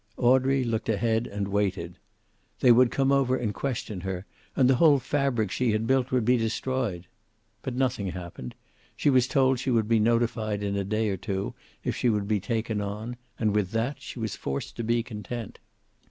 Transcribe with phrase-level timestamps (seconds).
[0.17, 1.99] Audrey looked ahead, and waited.
[2.59, 6.25] They would come over and question her, and the whole fabric she had built would
[6.25, 7.05] be destroyed.
[7.61, 8.55] But nothing happened.
[8.95, 11.53] She was told she would be notified in a day or two
[11.83, 15.59] if she would be taken on, and with that she was forced to be content.